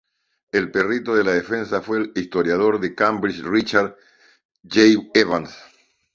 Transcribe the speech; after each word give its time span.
El 0.51 0.71
perito 0.71 1.13
de 1.13 1.23
la 1.23 1.33
defensa 1.33 1.79
fue 1.79 1.99
el 1.99 2.11
historiador 2.15 2.79
de 2.79 2.95
Cambridge 2.95 3.43
Richard 3.43 3.93
J. 4.65 4.79
Evans. 5.13 5.55